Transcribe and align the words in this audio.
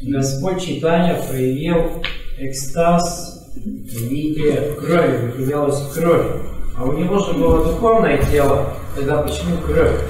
Господь 0.00 0.62
читания 0.62 1.20
проявил 1.28 2.02
экстаз 2.38 3.52
в 3.56 4.08
виде 4.08 4.74
крови, 4.78 5.32
выделялась 5.32 5.92
кровь. 5.92 6.40
А 6.76 6.84
у 6.84 6.96
него 6.96 7.18
же 7.18 7.32
было 7.32 7.64
духовное 7.64 8.22
тело, 8.30 8.76
тогда 8.94 9.22
почему 9.22 9.60
кровь? 9.60 10.00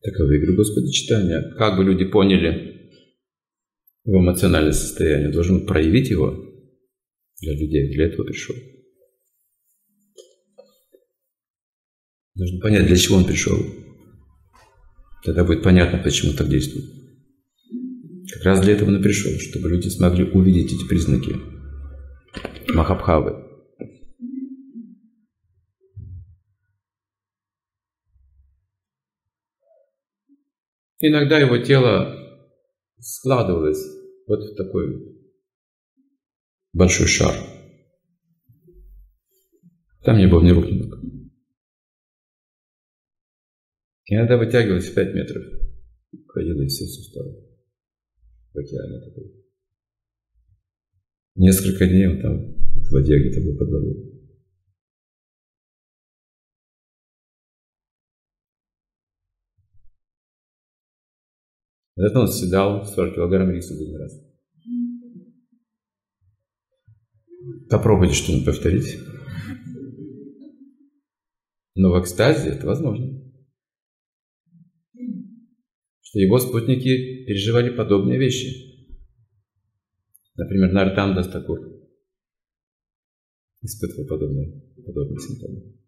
Таковы 0.00 0.38
игры 0.38 0.56
Господа 0.56 0.90
читания. 0.90 1.54
Как 1.58 1.76
бы 1.76 1.84
люди 1.84 2.06
поняли 2.06 2.90
его 4.04 4.20
эмоциональное 4.20 4.72
состояние, 4.72 5.30
должен 5.30 5.66
проявить 5.66 6.08
его 6.08 6.34
для 7.40 7.52
людей. 7.52 7.94
Для 7.94 8.06
этого 8.06 8.24
пришел. 8.24 8.56
Нужно 12.42 12.58
понять, 12.58 12.88
для 12.88 12.96
чего 12.96 13.18
он 13.18 13.24
пришел. 13.24 13.56
Тогда 15.22 15.44
будет 15.44 15.62
понятно, 15.62 15.98
почему 16.02 16.32
так 16.32 16.48
действует. 16.48 16.86
Как 18.32 18.42
раз 18.42 18.60
для 18.60 18.72
этого 18.72 18.88
он 18.88 18.96
и 18.96 19.02
пришел, 19.02 19.30
чтобы 19.38 19.68
люди 19.68 19.86
смогли 19.86 20.24
увидеть 20.24 20.72
эти 20.72 20.84
признаки 20.88 21.36
Махабхавы. 22.74 23.48
Иногда 30.98 31.38
его 31.38 31.58
тело 31.58 32.16
складывалось 32.98 33.86
вот 34.26 34.40
в 34.40 34.56
такой 34.56 35.16
большой 36.72 37.06
шар. 37.06 37.36
Там 40.02 40.18
не 40.18 40.26
было 40.26 40.42
ни 40.42 40.50
рук, 40.50 40.64
ни 40.64 40.82
ног. 40.82 41.11
Иногда 44.06 44.36
вытягивалось 44.36 44.88
в 44.88 44.94
5 44.94 45.14
метров. 45.14 45.44
Ходило 46.28 46.62
из 46.62 46.72
всех 46.72 46.88
суставов. 46.88 47.36
В 48.52 48.58
океане 48.58 49.00
такой. 49.00 49.32
Несколько 51.34 51.86
дней 51.86 52.08
он 52.08 52.20
там 52.20 52.54
в 52.82 52.92
воде 52.92 53.18
где-то 53.18 53.40
был 53.40 53.56
под 53.56 53.68
водой. 53.70 54.12
Зато 61.94 62.20
он 62.20 62.28
съедал 62.28 62.84
40 62.84 63.14
килограмм 63.14 63.50
риса 63.50 63.74
один 63.74 63.96
раз. 63.96 64.12
Попробуйте 67.70 68.14
что-нибудь 68.14 68.46
повторить. 68.46 68.98
Но 71.74 71.92
в 71.92 72.02
экстазе 72.02 72.50
это 72.50 72.66
возможно. 72.66 73.31
Что 76.00 76.18
его 76.18 76.38
спутники 76.38 77.24
переживали 77.24 77.74
подобные 77.74 78.18
вещи. 78.18 78.72
Например, 80.36 80.72
Нартам 80.72 81.14
Дастакур 81.14 81.60
испытывал 83.62 84.06
подобные, 84.08 84.60
подобные 84.84 85.18
симптомы. 85.18 85.78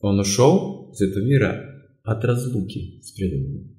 Он 0.00 0.18
ушел 0.18 0.90
из 0.92 1.00
этого 1.00 1.24
мира 1.24 2.00
от 2.02 2.24
разлуки 2.24 3.00
с 3.02 3.12
преданными. 3.12 3.76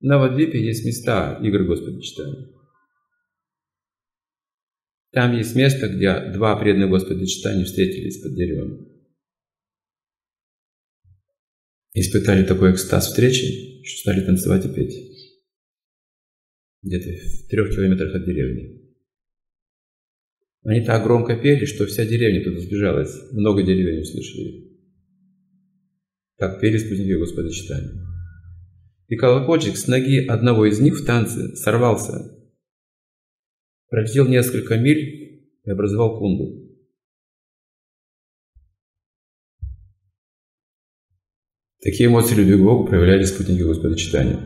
На 0.00 0.18
Вадвипе 0.18 0.64
есть 0.64 0.84
места 0.84 1.38
игр 1.42 1.64
Господа 1.64 2.00
читания. 2.00 2.48
Там 5.12 5.36
есть 5.36 5.54
место, 5.56 5.88
где 5.88 6.30
два 6.32 6.56
преданных 6.56 6.90
Господа 6.90 7.26
читания 7.26 7.64
встретились 7.64 8.22
под 8.22 8.34
деревом. 8.34 8.89
Испытали 11.92 12.44
такой 12.44 12.72
экстаз 12.72 13.08
встречи, 13.08 13.82
что 13.84 14.00
стали 14.00 14.24
танцевать 14.24 14.66
и 14.66 14.72
петь. 14.72 14.94
Где-то 16.82 17.08
в 17.08 17.48
трех 17.48 17.74
километрах 17.74 18.14
от 18.14 18.24
деревни. 18.24 18.80
Они 20.62 20.84
так 20.84 21.02
громко 21.02 21.36
пели, 21.36 21.64
что 21.64 21.86
вся 21.86 22.04
деревня 22.06 22.44
туда 22.44 22.60
сбежалась. 22.60 23.32
Много 23.32 23.62
деревень 23.62 24.02
услышали 24.02 24.70
как 26.40 26.58
пели 26.58 26.78
спутники 26.78 27.12
Господа 27.12 27.50
читания. 27.52 27.92
И 29.08 29.16
колокольчик 29.16 29.76
с 29.76 29.86
ноги 29.86 30.24
одного 30.24 30.64
из 30.64 30.80
них 30.80 30.98
в 30.98 31.04
танце 31.04 31.54
сорвался, 31.54 32.34
пролетел 33.90 34.26
несколько 34.26 34.78
миль 34.78 35.50
и 35.62 35.70
образовал 35.70 36.18
кунду. 36.18 36.69
Такие 41.82 42.08
эмоции 42.08 42.34
любви 42.34 42.56
к 42.56 42.62
Богу 42.62 42.86
проявляли 42.86 43.24
спутники 43.24 43.62
Господа 43.62 43.96
читания. 43.96 44.38